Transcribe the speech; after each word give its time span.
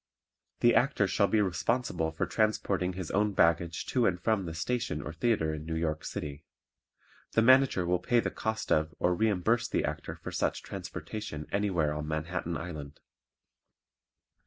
The 0.61 0.73
Actor 0.73 1.05
shall 1.09 1.27
be 1.27 1.41
responsible 1.41 2.09
for 2.11 2.25
transporting 2.25 2.93
his 2.93 3.11
own 3.11 3.33
baggage 3.33 3.85
to 3.93 4.07
and 4.07 4.19
from 4.19 4.45
the 4.45 4.55
station 4.55 4.99
or 4.99 5.13
theatre 5.13 5.53
in 5.53 5.63
New 5.63 5.75
York 5.75 6.03
City. 6.05 6.43
The 7.33 7.43
Manager 7.43 7.85
will 7.85 7.99
pay 7.99 8.19
the 8.19 8.31
cost 8.31 8.71
of 8.71 8.95
or 8.97 9.13
reimburse 9.13 9.67
the 9.67 9.85
Actor 9.85 10.15
for 10.15 10.31
such 10.31 10.63
transportation 10.63 11.45
anywhere 11.51 11.93
on 11.93 12.07
Manhattan 12.07 12.57
Island. 12.57 12.99